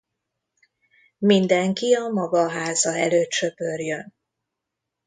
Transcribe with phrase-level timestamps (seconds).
[1.17, 4.13] Mindenki a maga háza előtt söpörjön.